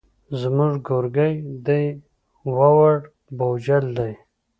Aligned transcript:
زموږ 0.41 0.73
کورګی 0.87 1.33
دی 1.65 1.83
ووړ 2.55 2.93
بوجل 3.37 3.85
دی. 3.97 4.13